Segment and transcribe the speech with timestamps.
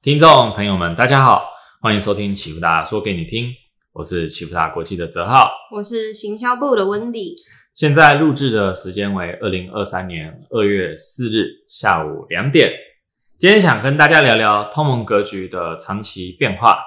[0.00, 1.50] 听众朋友们，大家好，
[1.80, 3.52] 欢迎收听启福达说给你听，
[3.92, 7.34] 我是启福达国际的泽浩，我是行销部的温迪。
[7.74, 12.72] 现在录制的时间为二零二三年二月四日下午两点。
[13.38, 16.78] 今天想跟大家聊聊通盟格局的长期变化。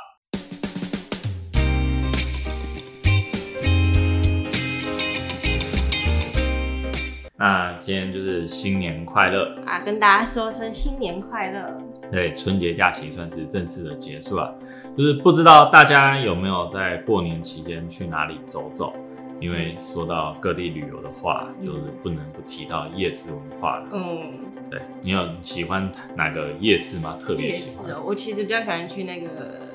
[7.42, 9.82] 那今天就是新年快乐啊！
[9.84, 11.76] 跟大家说声新年快乐。
[12.12, 14.56] 对，春节假期算是正式的结束了。
[14.96, 18.94] 就是不知道大家有没有在过年期间去哪里走走？
[19.40, 23.88] 因为说到各地旅游的话，就是不能不提到夜市文化了。
[23.92, 24.22] 嗯，
[24.70, 27.18] 对你有喜欢哪个夜市吗？
[27.20, 27.88] 特别喜欢？
[27.88, 29.71] 夜市哦，我其实比较喜欢去那个。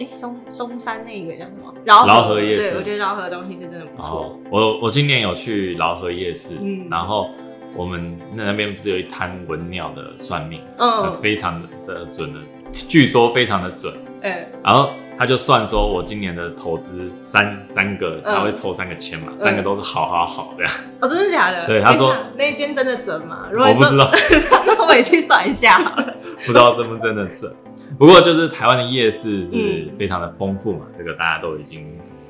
[0.00, 1.72] 哎，松松山那个叫什么？
[1.84, 2.70] 饶河夜市。
[2.72, 4.36] 对，我觉得饶河的东西是真的不错。
[4.50, 7.30] 我我今年有去饶河夜市，嗯，然后
[7.76, 12.40] 我们那边不是有一摊文鸟的算命，嗯，非常的准的，
[12.72, 14.90] 据说非常的准，哎，然后。
[15.20, 20.72] 他就算说，我今年的投资三三个，他会抽三个签嘛，三个都是好好好这样。
[20.98, 21.66] 哦，真的假的？
[21.66, 23.46] 对，他说那间真的准吗？
[23.52, 24.10] 我不知道，
[24.66, 26.16] 那我也去算一下好了。
[26.46, 27.54] 不知道真不真的准，
[27.98, 31.86] 不过就是台湾的夜市是非常的丰富嘛，这个大家都已经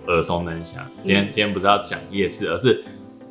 [0.09, 0.85] 耳熟能详。
[1.05, 2.83] 今天今天不是要讲夜市，而是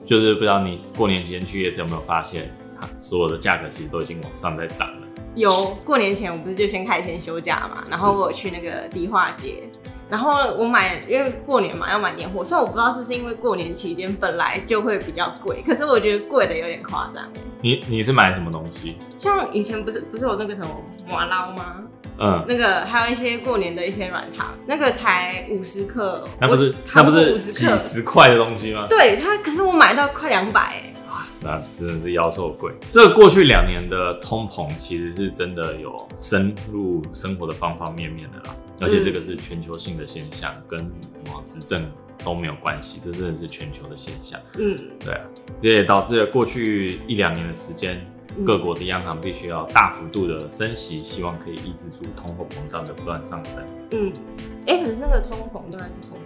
[0.06, 5.08] 就是不知道你过年期间去夜市有没有发现，它所有的价格其实都已经往上在涨了。
[5.40, 9.64] 有过年前，我不是就先开一天休假嘛，然后我去那个迪化街，
[10.10, 17.24] 然后我买，因为过年嘛要买年货，虽然我不知道是不是因为过年期间本来就会比较贵，可是我觉得贵的有点夸张。
[17.62, 18.98] 你你是买什么东西？
[19.18, 20.70] 像以前不是不是有那个什么
[21.10, 21.78] 麻捞吗？
[22.22, 28.88] 嗯，那个还有一些过年的一些软糖，那个才五十克，那不是那不是几十块的东西吗？
[28.90, 30.84] 对它，可是我买到快两百。
[31.42, 32.74] 那真的是妖兽贵。
[32.90, 38.56] 这过去两年的通膨，其实是真的有深入生活的方方面面的啦。
[38.82, 41.86] 而且这个是全球性的现象，跟什么执政
[42.24, 44.40] 都没有关系，这真的是全球的现象。
[44.58, 45.22] 嗯，对啊，
[45.62, 48.06] 这也导致了过去一两年的时间，
[48.46, 53.62] 各国的央行必须要大幅度的升息，希望可以抑制住通货膨胀的不断上升。
[53.92, 54.14] 嗯，
[54.66, 56.18] 哎，可是那个通膨大概是从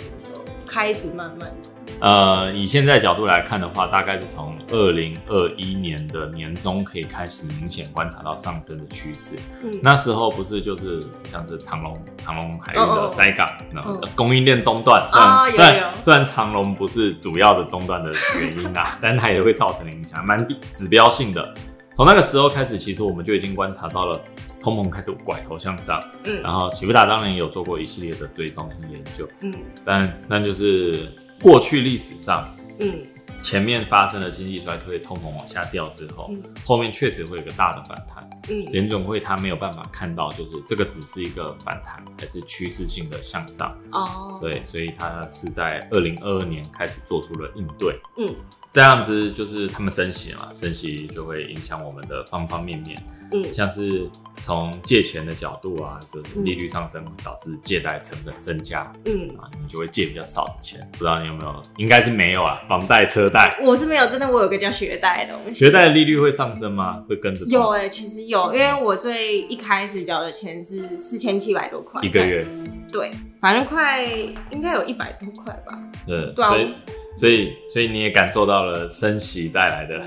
[0.68, 1.52] 开始慢慢？
[2.00, 9.36] 呃，以现在角度来看的话，大概是从二零二一年的年中可以开始明显观察到上升的趋势。
[9.64, 15.06] 嗯，那时候不是就是像是长隆、长隆海运的塞港，然后供应链中断。
[15.08, 21.54] 虽然虽然虽然长隆不是主要的中断的原因啊， 但它也会造成影响，蛮指标性的。
[21.96, 24.20] 从那个时候开始，其实我们就已经观察到了。
[24.62, 32.48] 通膨开始拐头向上，嗯，然后启富达当然也有做过一系列的追踪和研究，嗯，但那就是过去历史上，
[32.80, 33.06] 嗯。
[33.42, 36.32] 前面发生了经济衰退，通膨往下掉之后，
[36.64, 38.26] 后面确实会有个大的反弹。
[38.48, 43.78] 嗯，联总会他没有办法看到，就是这个只是一个反弹，还是趋势性的向上。
[43.92, 48.00] 哦，所以所以他是在二零二二年开始做出了应对。
[48.16, 48.34] 嗯，
[48.74, 53.02] 这样子就是他们升息嘛，升息就会影响我们的方方面面。
[53.32, 54.10] 嗯，像是
[54.42, 58.92] 从借钱的角度啊，就是利率上升导致借贷成本增加。
[59.06, 60.88] 嗯，啊，你就会借比较少的钱。
[60.94, 61.62] 不知道你有没有？
[61.78, 63.56] 应该是没有啊，房贷车贷。
[63.62, 65.54] 我是没有，真的，我有个叫学贷的东西。
[65.54, 67.04] 学贷的利率会上升吗？
[67.08, 67.46] 会跟着？
[67.46, 72.44] 有哎，其实有，因为我最一开始交的钱是四千七百多块一个月。
[72.92, 74.04] 对，反正快
[74.52, 75.80] 应该有一百多块吧。
[76.06, 76.72] 对，所以
[77.18, 80.04] 所以所以你也感受到了升息带来的。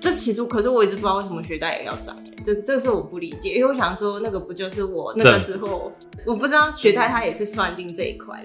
[0.00, 5.90] 这其实，可是我一直不知道为什么学贷也要涨，这这个是我不理解，因为我想说那个不就是我那个时候，
[6.26, 8.44] 我不知道学贷它也是算进这一块。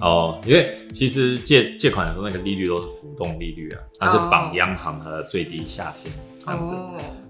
[0.00, 6.74] 哦，因为其实借借款的时候那个利率都是浮动利率啊，它是绑央行的最低下限这样子，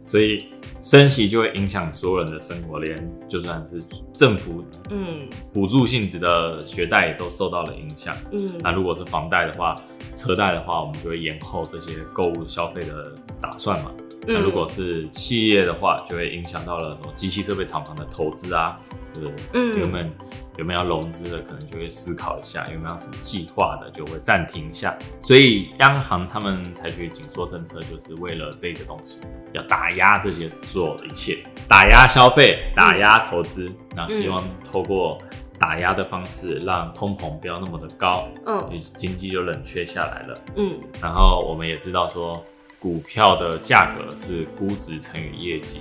[0.06, 0.46] 所以
[0.80, 2.96] 升息就会影响所有人的生活，连
[3.28, 8.14] 就算是政府嗯补助性质的学贷也都受到了影响。
[8.30, 9.74] 嗯，那如果是房贷的话，
[10.14, 13.90] 车贷的话，我们就会延后这些购物消费的打算嘛。
[14.28, 18.76] 那如果是企业的话，就会影响到了什么机器设备厂房的投资啊，
[19.14, 19.36] 对不对？
[19.52, 20.06] 嗯，有没有
[20.58, 24.98] 有没有要融资的，可能就会思考一下，有没有什么计划的，就会暂停一下。
[25.22, 29.20] 所以央行他们采取紧缩政策，就是为了这个东西，
[29.52, 35.18] 要打压这些所有的一切，打压消费，打压投资，那希望透过
[35.56, 42.44] 打压的方式，让通膨不要那么的高，嗯，经济就冷却下来了，嗯，然后我们也知道说。
[42.86, 45.80] 股票的价格是估值乘以业绩。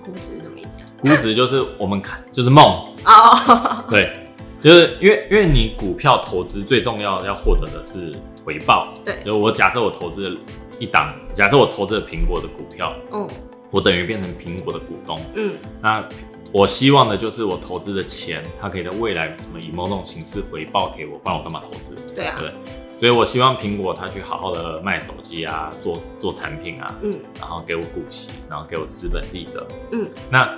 [0.00, 0.78] 估值是什么意思？
[1.00, 2.64] 估值就是我们看，就是梦
[3.04, 3.84] 哦。
[3.90, 4.16] 对，
[4.60, 8.14] 就是因为因为你股票投资最重要要获得的是
[8.44, 8.94] 回报。
[9.04, 10.38] 对，就我假设我投资
[10.78, 13.28] 一档，假设我投资了苹果的股票，嗯，
[13.72, 15.52] 我等于变成苹果的股东，嗯，
[15.82, 16.08] 那。
[16.52, 21.96] 我希望的就是我投资的钱，它可以在未来什么以某种形式回报给我，不然我干嘛投资？
[22.14, 22.52] 对啊，对。
[22.96, 30.08] 所以我希望苹果它去好好的卖手机啊，做做产品啊，嗯，然后给我股息，然后给我资本利得，嗯。
[30.30, 30.50] 那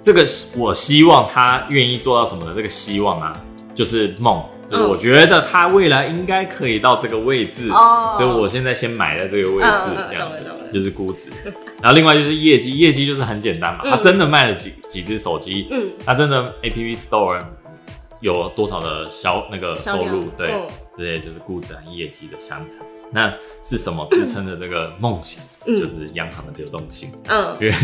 [0.00, 3.38] 这个我希望他愿意做到什么的这个希望啊，
[3.74, 4.42] 就是梦。
[4.88, 8.14] 我觉得他未来应该可以到这个位置，哦。
[8.16, 11.28] 所以我现在先买在这个位置，这样子就是估值。
[11.82, 17.38] 然后另外就是业绩，业绩就是很简单嘛，他真的卖了几几只手机，嗯，他真的 A P P Store
[18.22, 20.66] 有多少的销那个收入，对，
[20.96, 22.78] 这些就是估值和业绩的相乘。
[23.10, 23.30] 那
[23.62, 25.44] 是什么支撑的这个梦想？
[25.66, 27.74] 就是央行的流动性，嗯，因为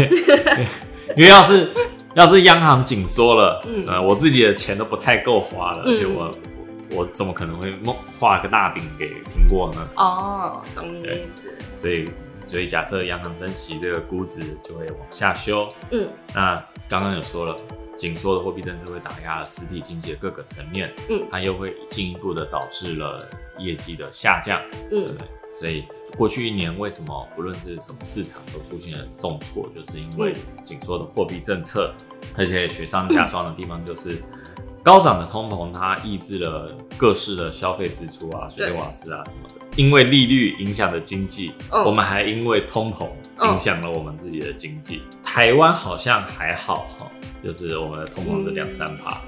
[1.15, 1.69] 因为要是
[2.15, 6.31] 要是央行紧缩了，嗯，呃，我自己的钱都不太够花了，而且我。
[6.91, 9.89] 我怎么可能会梦画个大饼给苹果呢？
[9.97, 11.43] 哦，懂你意思。
[11.77, 12.09] 所以，
[12.47, 15.69] 所以假设央行升息，这个估值就会往下修。
[15.91, 16.55] 嗯，那
[16.89, 17.55] 刚刚有说了，
[17.97, 20.93] 紧缩的货币政策会打压了实体经济的各个层面。
[21.11, 24.61] 嗯，它又会进一步的导致了业绩的下降。
[24.91, 25.29] 嗯，对不对？
[25.55, 25.85] 所以
[26.17, 30.33] 过去一年为什么不论是什么市场都出现了重挫，就是因为
[30.65, 31.93] 紧缩的货币政策，
[32.37, 34.23] 而且雪上加霜的地方就是。
[34.89, 39.55] 高涨的通膨，它抑制了各式的消费支出啊，水电瓦斯啊什么的。
[39.77, 43.07] 因为利率影响的经济，我们还因为通膨
[43.53, 45.03] 影响了我们自己的经济。
[45.23, 47.07] 台湾好像还好哈，
[47.47, 49.21] 就是我们的通膨是两三趴。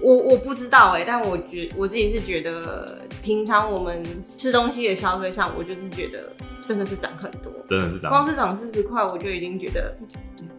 [0.00, 6.28] 我我不知道哎，但我觉我自己是觉得，平常我们吃东西的消费上，我就是觉得
[6.66, 9.96] 真的是涨很多，真的是涨，光是涨四十块，我就已经觉得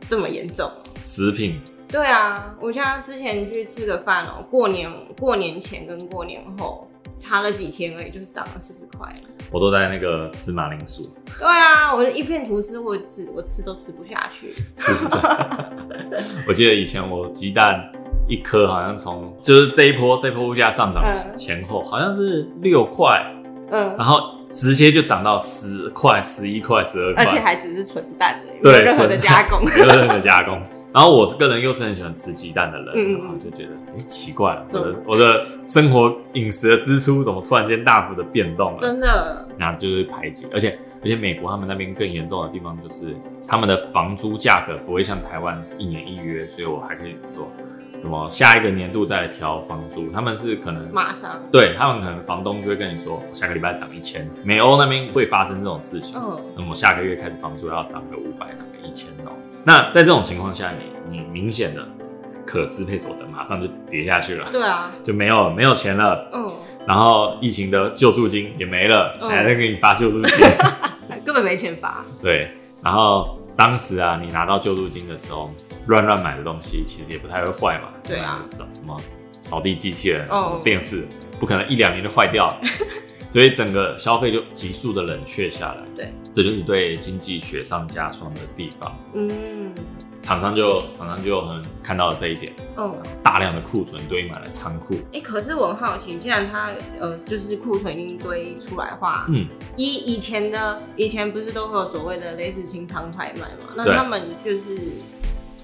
[0.07, 0.71] 这么严重。
[0.97, 1.59] 食品。
[1.95, 6.85] 对啊，我像之前去吃个饭哦，过年过年前跟过年后
[7.17, 9.07] 差了几天而已，就是涨了四十块。
[9.49, 11.09] 我都在那个吃马铃薯。
[11.39, 14.49] 对啊，我的一片吐司我只我吃都吃不下去。
[14.49, 15.69] 吃不下。
[16.45, 17.89] 我记得以前我鸡蛋
[18.27, 21.01] 一颗好像从就是这一波这波物价上涨
[21.37, 23.07] 前后好像是六块，
[23.71, 24.35] 嗯，然后。
[24.51, 30.61] 直接就涨到十块、十一块、十二块，而且还只是纯蛋的，没有任何的加工， 没有任何加工。
[30.95, 38.77] 然后我是个人又是很喜欢吃鸡蛋的人，然后就觉得哎奇怪，我的我的生活饮食的支出怎么突然间大幅的变动了？
[38.79, 43.13] 真的，那就是排挤，而且而且美国他们那边更严重的地方就是
[43.45, 47.45] 他们的房租价格不会像台湾是一年一约，所以我还可以说。
[47.99, 50.11] 什么下一个年度再来调房租？
[50.11, 54.29] 他们是可能马上对他们可能房东就会跟你说，下个礼拜涨一千。
[54.43, 59.31] 美欧那边会发生这种事情，嗯，那么下个月开始房租要涨个五百，涨个一千哦。
[59.63, 61.83] 那在这种情况下，你你明显的
[62.45, 66.51] 可支配所得马上就跌下去了，对啊，就没有没有钱了，嗯，
[66.85, 70.47] 然后疫情的救助金也没了，谁在给你发救助金？
[71.25, 72.05] 根本没钱发。
[72.21, 72.49] 对，
[72.83, 75.51] 然后当时啊，你拿到救助金的时候。
[75.87, 77.89] 乱乱买的东西其实也不太会坏嘛。
[78.03, 78.99] 对啊，什么
[79.29, 80.27] 扫地机器人、
[80.63, 81.05] 电视，
[81.39, 82.49] 不可能一两年就坏掉，
[83.29, 85.83] 所以整个消费就急速的冷却下来。
[85.95, 88.97] 对，这就是对经济雪上加霜的地方。
[89.13, 89.75] 嗯。
[90.25, 92.91] 厂商就厂商就很看到了这一点，嗯，
[93.21, 94.95] 大量的库存堆满了仓库。
[95.13, 99.45] 哎，可是我很好奇，既然它呃就是库存已经堆出来话，嗯，
[99.77, 99.85] 以
[100.15, 103.71] 以前的以前不是都会有所谓的类似清仓拍卖嘛？
[103.75, 104.81] 那他们就是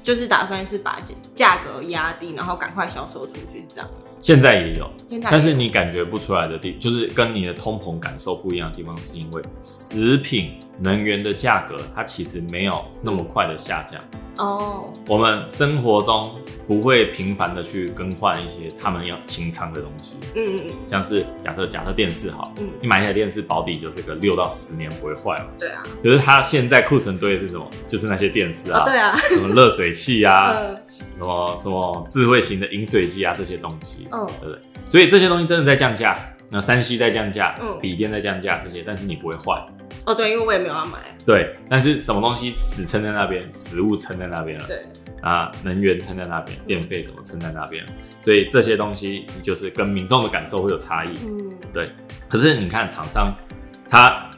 [0.04, 1.02] 就是打算是把
[1.34, 3.90] 价格压低，然后赶快销售出去这样。
[4.22, 4.88] 现在也有，
[5.24, 14.02] 但是你感觉不出来的地，就是跟你的通膨感受不一样的地方，是因为食品、能源的价格，它其实没有那么快的下降。
[14.38, 16.32] 哦，我们生活中
[16.66, 20.18] 不会频繁的去更换一些他们要清仓的东西。
[20.36, 25.48] 嗯嗯嗯，像是假设假设电视好，嗯，你买一台电视保底就是个六到十年不会坏嘛。
[25.60, 25.84] 对啊。
[26.02, 27.70] 可是它现在库存堆的是什么？
[27.88, 30.54] 就是那些电视啊，对啊，什么热水器啊，
[30.88, 34.08] 什么什么智慧型的饮水机啊这些东西。
[34.12, 34.60] 嗯，对不对？
[34.88, 36.18] 所以这些东西真的在降价，
[36.52, 39.66] 那山西在降价，嗯，笔电在降价这些，但是你不会坏。
[40.06, 41.00] 哦，对，因为我也没有要买。
[41.26, 44.66] 对，但是什么东西死撑在那边，食物撑在那边了。
[44.68, 44.84] 对
[45.22, 47.86] 啊，能源撑在那边，电费什么撑在那边，
[48.22, 51.14] 所以这些东西你就是跟民众的感受会有差异。
[51.24, 51.86] 嗯，对。
[52.28, 53.34] 可是你看厂商，
[53.90, 54.30] 他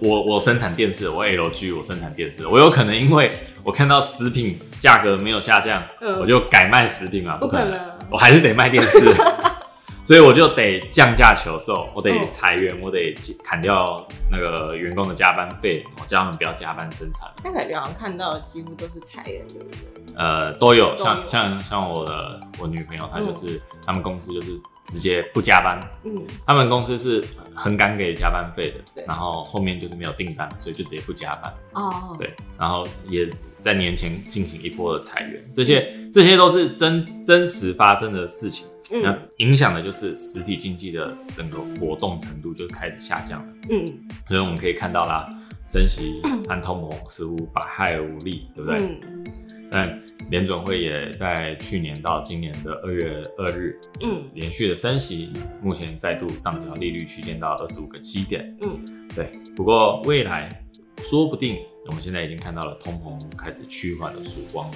[0.00, 3.30] 我我生产电视，我 LG 我生产电视，我有可能因为
[3.62, 5.82] 我看到食品价格没有下降，
[6.20, 7.38] 我就改卖食品吗？
[7.40, 7.80] 不可能，
[8.10, 8.98] 我还是得卖电视。
[10.04, 17.28] 所以我就得降价求售，我得裁员，我得砍掉那个员工的加班费，我叫他们不要加班生产。
[17.42, 20.14] 但感觉好像看到的几乎都是裁员，对不对？
[20.16, 31.52] 呃，都有，像像像我的我女朋友，她就是他们公司就是直接不加班，嗯，他们公司是很敢给加班费的，对然后后面就是没有订单，所以就直接不加班。
[31.72, 33.28] 哦，对，然后也。
[33.64, 38.66] 在年前进行一波的裁员，这些这些都是真真实发生的事情。
[38.90, 43.54] 那影响的就是实体经济的整个活动程度就开始下降了。
[43.70, 43.86] 嗯，
[44.26, 45.26] 所以我们可以看到啦，
[45.66, 48.78] 升息和通膨似乎百害而无利，对不对？
[48.80, 49.24] 嗯。
[49.70, 49.98] 但
[50.30, 58.56] 联准会也在去年到今年的二月二日，嗯，连续的升息，目前再度上调利率区间到二十五个基点。
[58.60, 58.84] 嗯，
[59.16, 59.36] 对。
[59.56, 60.64] 不过未来
[60.98, 64.70] 说不定，我们现在已经看到了通膨开始趋缓的曙光，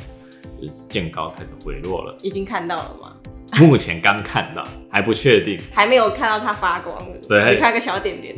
[0.61, 2.17] 就是见高开始回落了。
[2.23, 3.17] 已经看到了吗？
[3.57, 6.97] 目前刚看到，还不确定，还没有看到它发光，
[7.29, 8.37] 对，只看个小点点，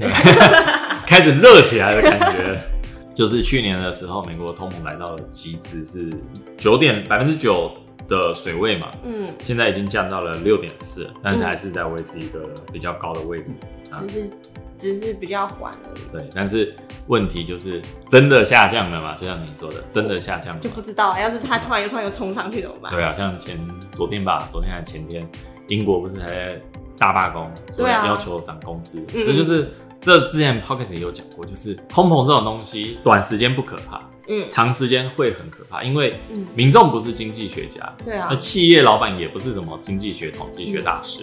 [1.06, 2.58] 开始热起来的感觉。
[3.12, 6.08] 就是去年的时候，美国通膨来到了极致，是
[6.56, 7.70] 九点百分之九
[8.10, 12.40] 的水位嘛，嗯，现在已经降到了六点四，但是还是在维持一个
[12.72, 13.54] 比较高的位置，
[14.00, 14.30] 只是
[14.76, 15.94] 只是比较缓了。
[16.12, 16.74] 对，但是
[17.06, 19.14] 问题就是真的下降了嘛？
[19.14, 21.20] 就像你说的，真的下降了就不知道啊。
[21.20, 22.90] 要是它突然又突然又冲上去怎么办？
[22.90, 23.56] 对啊，像前
[23.92, 25.26] 昨天吧，昨天还前天，
[25.68, 26.60] 英国不是还在
[26.98, 34.00] 大罢工，所以，要求涨工资，这就是这之前 Pocket 也有讲过，就是通膨这种东西，短时间不可怕。
[34.30, 36.14] 嗯，长时间会很可怕，因为
[36.54, 41.22] 民众不是经济学家，对啊，那企业老板也不是什么经济学、统计学大师，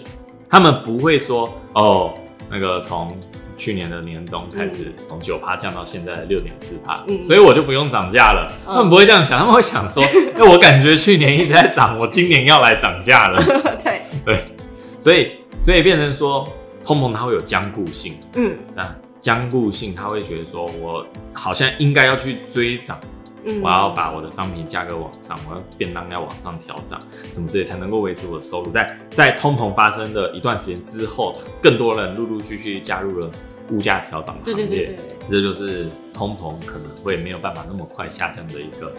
[0.50, 2.12] 他们不会说哦，
[2.50, 3.18] 那个从
[3.56, 8.46] 去年的年终开始，从九趴降到现在的六点四趴，所以我就不用涨价了。
[8.66, 10.02] 他们不会这样想，他们会想说，
[10.36, 13.42] 哎，我感觉去年一直在涨，我今年要来涨价了。
[13.82, 14.02] 对。
[14.26, 14.40] 对，
[15.00, 16.46] 所以所以变成说，
[16.84, 18.94] 通膨它会有僵固性，嗯，那。
[19.20, 22.98] 僵固性，他会觉得说，我好像应该要去追涨，
[23.62, 28.70] 我要把我的商品价格往上，我要便当要往上调涨，怎么之类才能够维持我的收入？
[28.70, 33.30] 在在通膨发生的一段时间之后，更多人陆陆续续加入了
[33.70, 34.98] 物价调涨的行列，
[35.30, 38.92] 这就是通膨可能会没有办法那么快下降的一个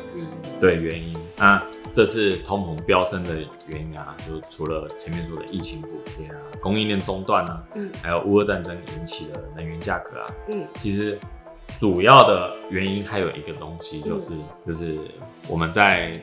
[0.60, 1.62] 对原因那。
[1.92, 3.36] 这是通膨飙升的
[3.68, 11.18] 原因啊，就除了前面说的疫情补贴啊、供应链中断啊，嗯，还有乌俄战争引起的能源价格啊，嗯，其实
[11.78, 14.34] 主要的原因还有一个东西，就是
[14.68, 14.98] 就是
[15.48, 16.13] 我们在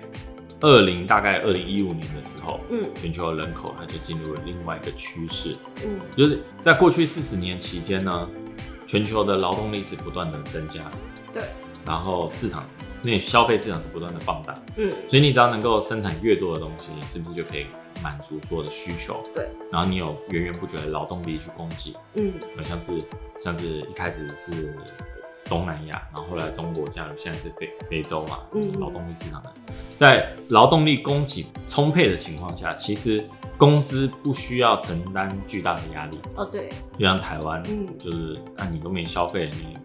[0.61, 8.29] 二零大概二零一五年的时候，嗯，全球的人口它就进入了另外一个趋势，嗯，就是在过去四十年期间呢，
[8.87, 10.91] 全球的劳动力是不断的增加，
[11.33, 11.43] 对，
[11.85, 12.65] 然后市场。
[13.03, 17.67] 那消费市场是不断的放大，嗯，所以你只要能够生产越多的东西，是不是就可以
[18.03, 19.23] 满足所有的需求？
[19.35, 22.33] 对，然后你有源源不绝的劳动力去供给，嗯，
[22.65, 23.03] 像是
[23.39, 24.75] 像是一开始是
[25.45, 29.53] 东南亚，然后后来中国加入，现在是非非洲嘛，嗯，劳动力市场的，
[29.97, 33.23] 在劳动力供给充沛的情况下，其实
[33.57, 36.19] 工资不需要承担巨大的压力。
[36.35, 39.77] 哦，对，就像台湾，嗯，就是那你都没消费，你。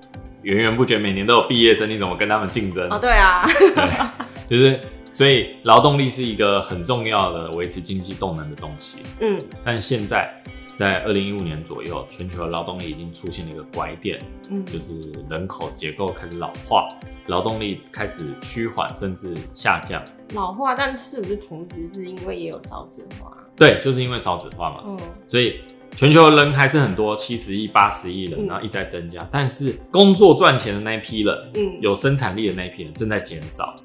[0.44, 2.90] 源源不绝，每年都有毕业生，你怎么跟他们竞争？
[2.90, 9.00] 哦，对啊，对，就是所以劳动力是一个很重要的维持经济动能的东西。
[9.20, 10.34] 嗯，但现在
[10.76, 15.00] 在二零一五年左右，全球的劳动力已经出现了一个拐点，嗯，就是
[15.30, 16.88] 人口结构开始老化，
[17.28, 20.02] 劳动力开始趋缓甚至下降。
[20.34, 23.38] 老化，但是不是同时是因为也有少子化？
[23.56, 24.84] 对，就是因为少子化嘛。
[24.86, 25.60] 嗯，所以。
[25.96, 29.28] 全球人还是很多，七十亿、八十亿人，然后一直在增加。
[29.32, 33.76] 但是工作赚钱的那一批人，嗯，有生产力的那一批人正在减少。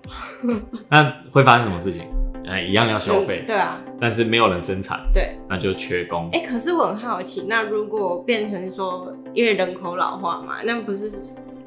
[0.88, 2.06] 那会发生什么事情？
[2.46, 6.30] 哎，一样要消费，对啊，但是没有人生产，对，那就缺工。
[6.32, 11.10] 哎，可是我很好奇，那如果变成说，因为人口老化嘛，那不是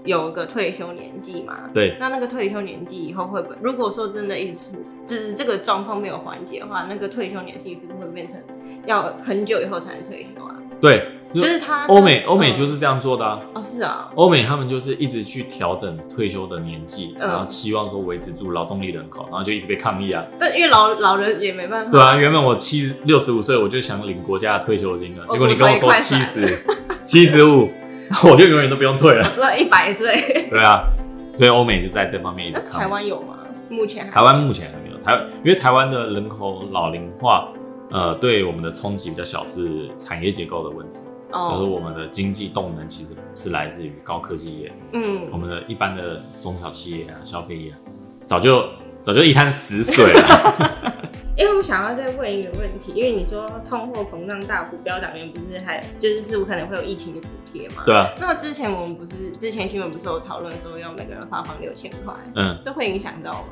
[0.06, 1.70] 有个退休年纪嘛？
[1.74, 3.56] 对，那那个退休年纪以后会不会？
[3.62, 4.72] 如果说真的一直
[5.06, 8.40] 就是这个状况没有缓解的话，那个退休年纪是不是会变成？
[8.90, 10.56] 要很久以后才能退休啊？
[10.82, 13.40] 对，就是他欧美欧美就是这样做的啊。
[13.54, 20.26] 哦，是啊，欧美他们就是一直去调整退休的年纪，然后期望说维持住劳动力人口，然后就一直被抗议啊。
[20.40, 21.92] 但，因为老老人也没办法。
[21.92, 26.64] 对啊，原本我七六十五岁我就想领国家的退休金了，结果你跟我说七十
[27.04, 27.70] 七十五，
[28.26, 29.24] 我就永远都不用退了。
[29.36, 30.16] 只要一百岁。
[30.50, 30.84] 对啊，
[31.36, 32.80] 所以欧美就在这方面一直抗。
[32.80, 33.36] 台湾有吗？
[33.70, 34.98] 目前台湾目前还没有。
[35.04, 37.50] 台因为台湾的人口老龄化。
[37.92, 40.98] 呃，对我们的冲击比较小，是产业结构的问题。
[41.32, 44.74] 哦，就是我们的经济动能其实是来自于高科技业。
[44.94, 47.72] 嗯，我们的一般的中小企业啊，消费业，
[48.26, 48.64] 早就
[49.04, 50.96] 早就一滩死水了。
[51.38, 57.84] 因为我想要再问一个问题，因为你说通货膨胀大幅飙涨，原不是还就是是可能会有疫情的补贴嘛？
[57.86, 58.10] 对啊。
[58.20, 62.14] 那么之前我们不是之前新闻不是有讨论说要每个人发放六千块？
[62.36, 63.46] 嗯，这会影响到吗？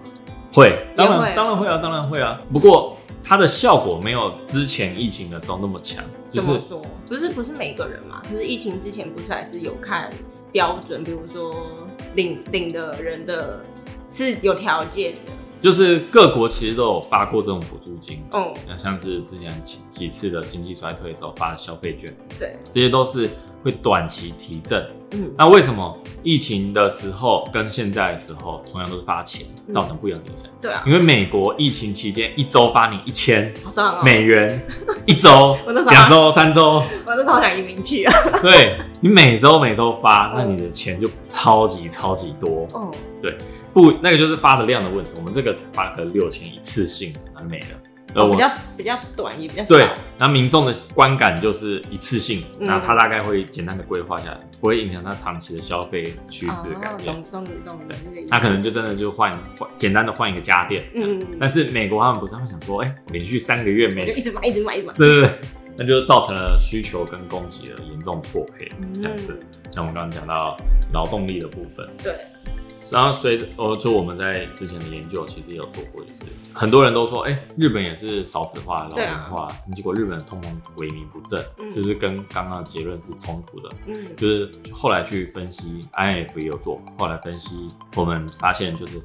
[0.51, 2.41] 会，当然当然会啊，当然会啊。
[2.51, 2.96] 不过。
[3.27, 6.01] 它的效果没有之前疫情的时候那么强。
[6.31, 6.81] 怎么说？
[7.05, 8.21] 不是不是每个人嘛？
[8.23, 10.09] 可是疫情之前不是还是有看
[10.51, 13.61] 标准，比如说领领的人的
[14.09, 15.21] 是有条件的。
[15.59, 23.27] 就是各国其实都有发过这种补助金，哦，那像是之前几几次的经济衰退的时候发的消费券，对，这些都是
[23.67, 24.85] 会短期提振。
[25.11, 30.47] 嗯，那为什么疫情的时候跟现在的时候同样都是发钱，造成不一样的影响？
[30.61, 33.53] 对啊，因为美国疫情期间一周发你一千
[34.03, 34.61] 美元，
[35.05, 35.57] 一周
[35.89, 38.13] 两周、三周， 我那时候好想移民去啊。
[38.41, 42.67] 对你每周每周发，那你的钱就超级超级多。
[42.73, 42.91] 哦，
[43.73, 45.11] 不，那个就是发的量的问题。
[45.15, 47.67] 我们这个才发个六千一次性，那没了。
[48.13, 49.75] 而我哦比较比较短，也比较少。
[49.75, 49.87] 对，
[50.17, 57.13] 那民众的观感就是一次性，嗯那他大概会简单的规划下来，不会影响他长期的消费趋势的改变。
[57.13, 58.29] 哦懂懂你懂你这个意思。
[58.29, 64.93] 他可能就真的就换换简单的换一个家电，嗯，嗯，但是美国他们不是，他们想说，哎、我连续三个月没我就一直买，一直买，一直买。
[64.97, 65.29] 对对对，
[65.77, 69.39] 那就造成了需求跟供给的严重错配，嗯这样子。
[69.71, 70.57] 像我们刚刚讲到
[70.93, 72.15] 劳动力的部分，对，
[72.91, 76.21] 然后随着哦，就我们在之前的研究其实也有做过，就是
[76.53, 83.69] 很多人都说，哎、日本也是少子化、老龄化，结果日本通膨萎靡不振，嗯是不是跟刚刚的结论是冲突的？
[83.87, 89.01] 嗯就是后来去分析，IF 也有做，后来分析，我们发现就是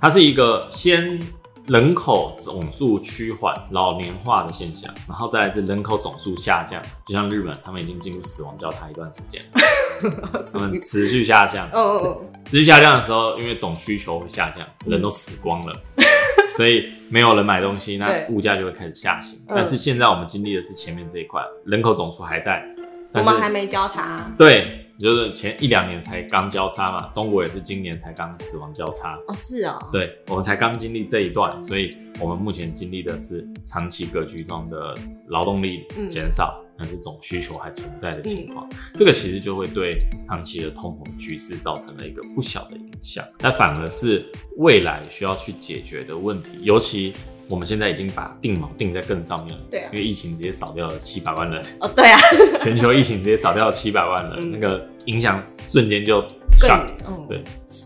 [0.00, 1.20] 它是一个先
[1.66, 15.74] 人口总数趋缓、老年化的现象，然后再来是人口总数下降，就像日本，他们已经进入死亡交叉一段时间了， 他们持续下降，哦哦，持续下降的时候，因为总需求会下降，人都死光了，
[16.56, 19.38] 所以没有人买东西，那物价就会开始下行。
[19.48, 22.64] 嗯但是现在我们经历的是前面这一块，人口总数还在，
[23.12, 24.30] 我们还没交叉。
[24.36, 29.16] 对，就是前一两年才刚交叉嘛，中国也是今年才刚死亡交叉。
[29.26, 29.78] 哦，是哦。
[29.90, 34.94] 对，我们才刚经历这一段，所以我们目前经历的是长期格局中的
[35.28, 38.68] 劳动力减少，但是总需求还存在的情况。
[38.94, 43.24] 这个其实就会对长期的通膨局势造成了一个不小的影响。
[43.40, 44.24] 那反而是
[44.58, 47.12] 未来需要去解决的问题，尤其
[47.48, 49.64] 我们现在已经把定锚定在更上面了。
[49.70, 52.18] 对啊因为疫情直接扫掉了七百万人，哦，对啊，
[52.62, 56.20] 全球疫情直接扫掉了七百万人，嗯那个影响瞬间就
[56.60, 57.42] 更 shock，嗯对，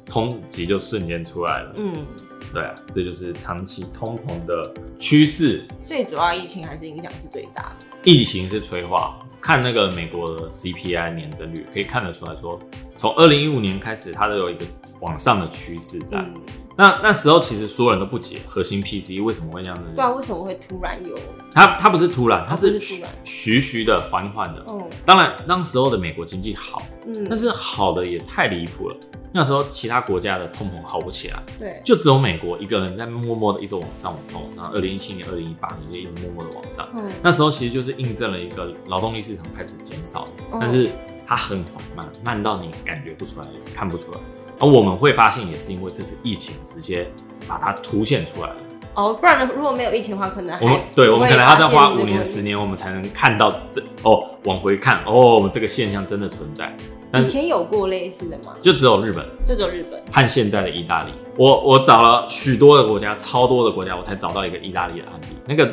[0.07, 1.75] 冲击就瞬间出来了。
[1.77, 2.07] 嗯，
[2.53, 5.65] 对啊，这就是长期通膨的趋势。
[5.83, 7.87] 最主要疫情还是影响是最大的。
[8.05, 12.59] 疫情是催化，看那个美国的 CPI 年增率可以看得出来说，
[12.95, 14.65] 从二零一五年开始，它都有一个
[15.01, 16.19] 往上的趋势在。
[16.19, 16.35] 嗯，
[16.79, 19.83] 那那时候其实所有人都不解，核心 PCE 为什么会这样子？
[19.97, 21.13] 对啊，为什么会突然有？
[21.51, 22.79] 它它不是突然，它是
[23.25, 24.63] 徐徐的、缓缓的。
[24.69, 28.97] 哦，当然，那时候的美国经济好，嗯，但是好的也太离谱了。
[29.33, 34.73] 那时候其他国家的通膨好不起来，对，就只有美国一个人在默默的一直往上、往上、往上。
[34.73, 36.89] 二零一七年、二零一八年就一直默默的往上。
[36.95, 40.89] 嗯，那时候其实就是印证了一个劳动力市场开始减少，哦但是
[41.27, 44.19] 它很缓慢，慢到你感觉不出来、看不出来。
[44.59, 47.07] 而我们会发现，也是因为这次疫情直接
[47.47, 48.57] 把它凸显出来了。
[48.95, 56.75] 哦，不然呢，如果没有疫情的话，可能我们还不会对我们可能还要再花五年、十年，我们才能看到这哦，往回看哦，这个现象真的存在。
[57.11, 58.55] 但以前有过类似的吗？
[58.61, 60.03] 就只有日本就只有日本。
[60.13, 65.37] 和现在的意大利，我我找了许多的国家，超多的国家，我才找到一个意大利的案例。
[65.47, 65.73] 那个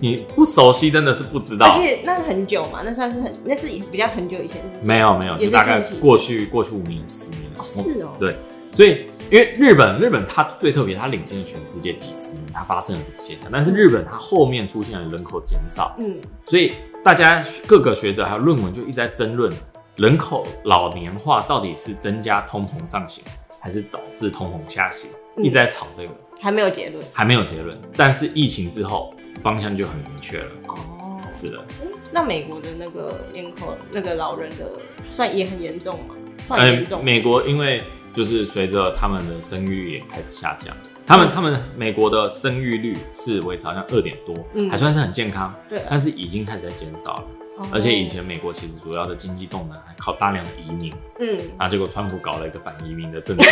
[0.00, 1.66] 你不熟悉，真的是不知道。
[1.66, 4.86] 而且那是很久嘛，那算是很，那是比较很久以前的事情。
[4.86, 7.58] 没有没有，也就是大概过去过去五年十年了。
[7.58, 8.36] 哦，是哦，对，
[8.72, 13.48] 所以因为日本日本它最特别，它领先了全世界几十年，它发生了这个现象。
[13.52, 19.52] 但是日本它后面出现了人口减少，嗯，所以大家各个学者还有论文就一直在争论，
[19.96, 23.24] 人口老年化到底是增加通膨上行，
[23.60, 27.02] 还是导致通膨下行，嗯一直在吵这个，还没有结论。
[27.12, 27.76] 还没有结论。
[27.96, 30.50] 但是疫情之后方向就很明确了。
[30.68, 31.64] 哦，是的，
[32.12, 34.70] 那美国的那个人口那个老人的
[35.10, 36.14] 算也很严重吗？
[36.38, 36.98] 算严重。
[36.98, 40.74] 呃美国因为就是随着他们的生育率也开始下降，
[41.06, 47.24] 他们他们美国的生育率是维持好像二点多，嗯还算是很健康，对，但是已经开始在减少了。
[47.56, 53.44] 哦而且以前美国其实主要的经济动能还靠大量的移民，嗯，啊，结果川普搞了一个反移民的政策，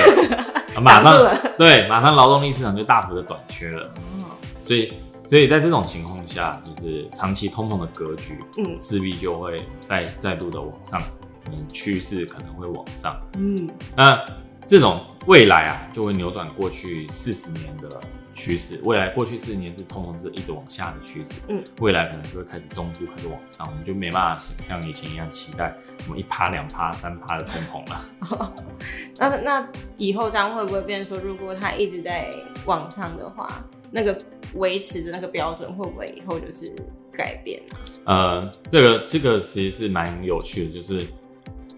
[0.74, 1.12] 啊 马上
[1.56, 3.88] 对，马上劳动力市场就大幅的短缺了。
[4.18, 4.24] 嗯
[4.64, 4.92] 所以，
[5.24, 11.00] 所以在这种情况下，就是长期通膨的格局，嗯势必就会再再度的往上，
[11.50, 13.20] 嗯，趋势可能会往上。
[13.34, 14.18] 嗯那
[14.66, 18.00] 这种未来啊，就会扭转过去四十年的
[18.32, 18.80] 趋势。
[18.84, 28.52] 未来过去四十年是通膨是一直往下的趋势，嗯，未来可能就会开始中柱开始往上，我们就没办法像以前一样期待什么一趴、两趴、三趴的通膨了。
[29.18, 32.30] 那那以后这样会不会变成说，如果它一直在
[32.64, 33.48] 往上的话，
[33.92, 34.16] 那个
[34.54, 36.74] 维持的那个标准会不会以后就是
[37.12, 37.62] 改变？
[38.04, 41.06] 呃，这个这个其实是蛮有趣的，就是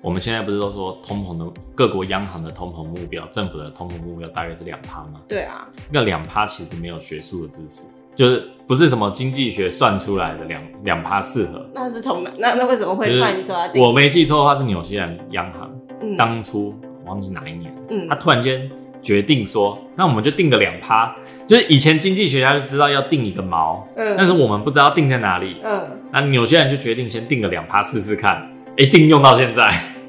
[0.00, 5.20] 我们现在不是都说通膨的各国央行的通膨目标，政府的通膨目标大概是两趴吗？
[5.26, 11.66] 对啊，这个两趴其实没有学术的支持，就是不是什么经济学算出来的两两趴适合。
[11.74, 12.30] 那是从哪？
[12.38, 13.82] 那那为什么会就是突然就说要定？
[13.82, 16.74] 我没记错的话是纽西兰央行嗯当初
[17.06, 18.70] 忘记哪一年，嗯他突然间
[19.04, 21.14] 决定说，那我们就定个两趴，
[21.46, 24.14] 就是以前经济学家就知道要定一个毛，嗯。
[24.16, 25.80] 但是我们不知道定在哪里，嗯。
[26.10, 29.62] 那有些人就决定先定个两趴试试看，哎、定用到现在。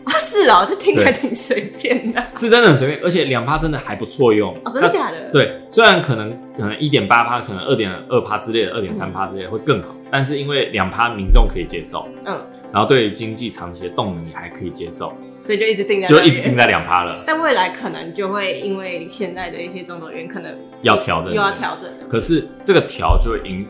[0.06, 12.40] 啊是啊，这听起来对挺随便的是真的很随便，而且两趴真的还不错用，哦，真的假的？，对，虽然可能可能一点八趴，可能二点二趴之类的，二点三趴之类的会更好，但是因为两趴民众可以接受，嗯，
[12.72, 15.12] 然后对于经济长期的动能也还可以接受，
[15.46, 22.08] 所以就一直定在就一直定在两趴了，但未来可能就会因为现在的一些种种原因，可能要调整又要调整了。
[22.10, 23.68] 可是这个调就会影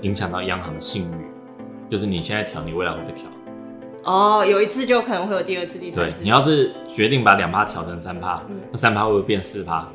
[0.00, 3.28] 影响到央行的信誉，就是你现在调，你未来会不会调？
[4.04, 6.18] 哦，有一次就可能会有第二次、第三次。
[6.18, 9.86] 对你要是决定把两趴调成三趴嗯，那三趴会不会变四趴？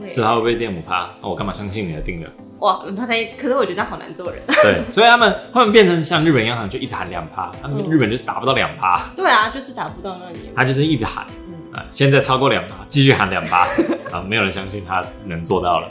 [0.00, 1.10] 会四趴会不会变五趴？
[1.20, 2.28] 那我干嘛相信你的定的？
[2.60, 4.40] 哇，他在，可是我觉得这样好难做人。
[4.62, 10.50] 对，所以他们他们变成像日本央行就一直喊两趴，他们嗯日本就达不到两趴，对啊，就是达不到那里。
[10.54, 13.66] 他就是一直喊嗯啊，现在超过两趴，继续喊两趴
[14.12, 15.88] 啊，没有人相信他能做到了。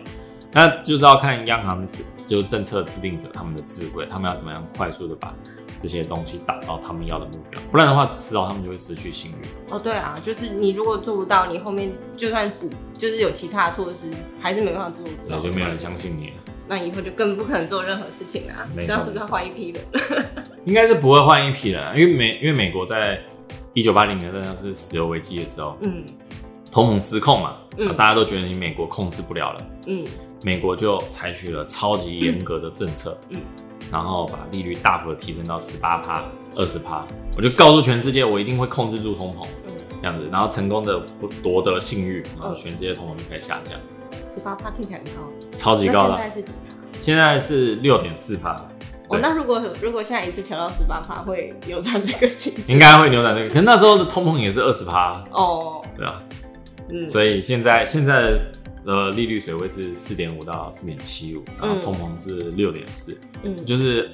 [0.54, 5.36] 那就是要看央行制，就是政策制定者他们的智慧，他们要怎么样快速的把
[5.78, 9.46] 这些东西达到他们要的目标，不然的话，迟早他们就会失去信誉。
[9.70, 15.38] 哦，对啊，就是你如果做不到，你后面就算补，就是有其他的措施，还是没办法做那。
[15.41, 16.36] 就没有人相信你了。
[16.70, 18.65] 那以后就更不可能做任何事情啊！
[18.74, 19.84] 没错这样是不是要换一批人？
[20.63, 23.20] 应该是不会换一批人啊，因为美因为美国在
[23.74, 26.06] 一九八零年代那是石油危机的时候，嗯
[26.72, 27.88] 通膨失控嘛，嗯。
[27.90, 30.02] 啊大家都觉得你美国控制不了了，嗯。
[30.44, 33.40] 美国就采取了超级严格的政策，嗯。
[33.92, 36.24] 然后把利率大幅的提升到十八趴、
[36.56, 37.06] 二十趴，
[37.36, 40.98] 我就告诉全世界，我一定会控制住通膨，嗯，这样子，然后成功的
[41.44, 43.78] 夺得信誉，然后全世界通膨就开始下降，
[44.34, 46.76] 十八趴听起来很高，超级高的，那现在是几趴？
[47.02, 48.56] 现在是六点四趴，
[49.10, 52.72] 哦，那如果如果现在一次调到十八趴，会扭转这个趋势？
[52.72, 56.24] 应该会扭转这个，可是那时候的通膨也是二十趴，哦，对啊，
[56.91, 58.39] 嗯，所以现在现在
[58.86, 63.56] 的利率水位是四点五到四点七五，然后通膨是六点四，嗯。
[63.65, 64.12] 就是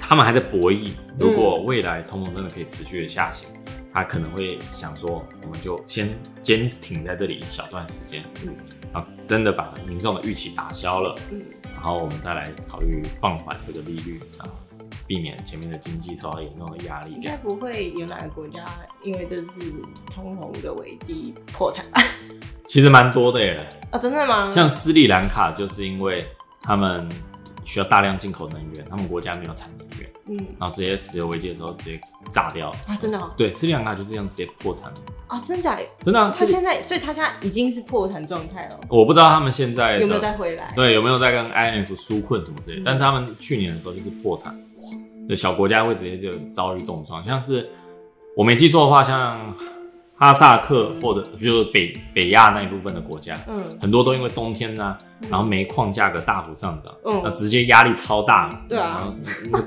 [0.00, 0.90] 他们还在博弈。
[1.18, 3.48] 如果未来通膨真的可以持续的下行，
[3.92, 6.08] 他可能会想说，我们就先
[6.42, 8.54] 坚挺在这里一小段时间，嗯。
[8.92, 11.42] 然后真的把民众的预期打消了，嗯。
[11.74, 14.50] 然后我们再来考虑放缓这个利率啊，
[15.08, 17.12] 避免前面的经济受到严重的压力。
[17.12, 18.62] 应该不会有哪个国家
[19.02, 19.60] 因为这次
[20.14, 22.00] 通膨的危机破产吧？
[22.66, 23.66] 其实蛮多的耶。
[23.90, 24.50] 啊，真的吗？
[24.50, 26.22] 像斯里兰卡就是因为
[26.60, 27.08] 他们
[27.64, 31.98] 需要大量进口能源，他们国家没有产能源，嗯然后直接石油危机的时候直接
[32.30, 32.68] 炸掉。
[32.86, 34.92] 啊，真的哦，对，斯里兰卡就这样直接破产，
[35.26, 35.82] 啊，真假的？
[36.02, 40.70] 真的啊、他现在，所以他现在已经是破产状态了，我不知道他们现在有没有再回来？
[40.76, 44.54] 对有没有在跟 IMF 纾困什么之类的，嗯但是他们去年的时候就是破产，
[45.28, 47.68] 对小国家会直接就遭遇重创，像是
[48.34, 49.54] 我没记错的话，像
[50.16, 54.96] 哈萨克或者就是北北亚那一部分的国家，嗯很多都因为冬天呢、
[55.30, 59.14] 然后煤矿价格大幅上涨，嗯那直接压力超大，对啊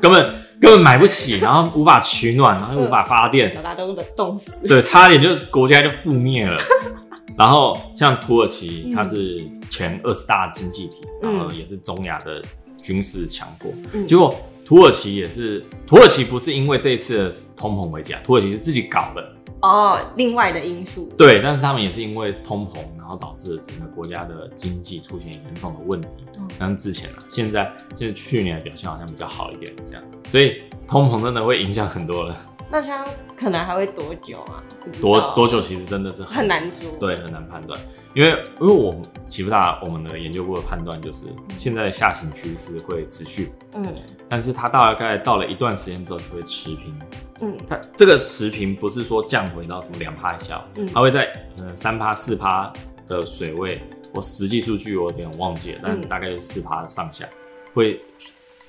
[0.02, 4.52] 根本根本买不起，然后无法取暖，然后又无法发电，大家都冷冻死。
[4.68, 6.60] 对，差点就国家就覆灭了。
[7.38, 12.42] 然后像土耳其，嗯它是前二十大经济体，嗯然后也是中亚的
[12.78, 13.72] 军事强国。
[13.94, 26.08] 嗯结果土耳其也是，土耳其不是因为这一次的通膨危机啊，土耳其是自己搞的，哦，另外的因素，对，但是他们也是因为通膨，然后导致了整个国家的经济出现严重的问题。
[26.38, 32.36] 嗯但是之前啊，现在就是去年的表现好像比较好一点，这样，所以通膨真的会影响很多人。
[32.72, 33.06] 那现在
[33.36, 34.64] 可能还会多久啊？
[35.02, 36.90] 多多久其实真的是很难说。
[37.00, 37.78] 对，很难判断，
[38.14, 38.32] 因为
[38.62, 41.26] 因为我们启福大我们的研究部的判断就是，
[41.58, 43.94] 现在的下行趋势会持续，嗯。
[44.30, 46.98] 但是它大概到了一段时间之后就会持平。
[47.42, 47.58] 嗯。
[47.68, 50.88] 它这个持平不是说降回到什么两趴以下，嗯。
[50.94, 51.30] 它会在
[51.60, 52.72] 嗯三趴四趴
[53.06, 53.82] 的水位，
[54.14, 56.08] 我实际数据我有点忘记了，但嗯。
[56.08, 57.28] 大概是四趴上下，
[57.74, 58.02] 会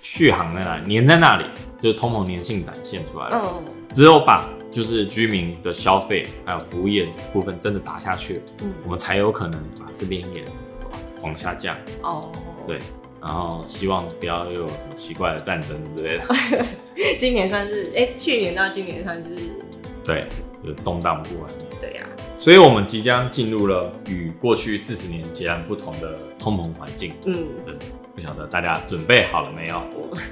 [0.03, 1.45] 续航在哪里，粘在那里，
[1.81, 3.55] 就是通膨粘性展现出来了。
[3.57, 10.43] 嗯只有把就是居民的消费还有服务业部分真的打下去，嗯我们才有可能把这边也
[11.23, 11.77] 往下降。
[12.03, 12.33] 哦，
[12.67, 12.79] 对，
[13.21, 16.25] 然后希望不要又有什么奇怪的战争之类的。
[17.21, 19.37] 今年算是哎、去年到今年算是
[20.03, 20.27] 对，
[20.62, 21.53] 就是动荡不安。
[21.83, 27.12] 对呀、所以我们即将进入了与过去四十年截然不同的通膨环境。
[27.27, 27.45] 嗯，
[28.14, 29.83] 不晓得大家准备好了没有？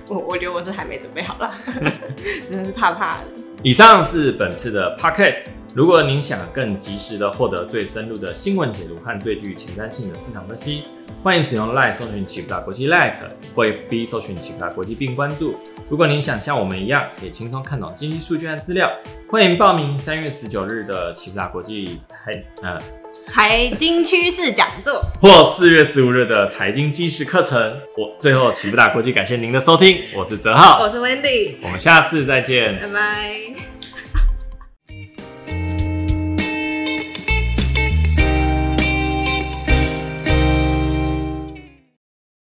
[0.09, 1.51] 我我 我觉得我是还没准备好啦，
[2.49, 3.25] 真的是怕怕的。
[3.65, 10.83] 以上是本次的 podcast，如果您想更及时的获得最深入的新闻解读和最具前瞻性的市场分析，
[11.23, 13.15] 欢迎使用 Line 搜寻奇普达国际 Like
[13.55, 15.55] 或 FB 搜寻奇普达国际并关注。
[15.89, 18.91] 如果您想像我们一样，可以轻松看懂经济数据和资料，
[19.29, 22.77] 欢迎报名三月十九日的奇普达国际财呃
[23.13, 27.57] 财经趋势讲座，或四月十五日的财经基石课程。
[27.97, 33.70] 我最后奇普达国际感谢您的收听，我是泽浩，我是 Wendy，我们下次再见，拜拜。